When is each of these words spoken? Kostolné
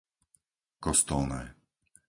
Kostolné 0.83 1.41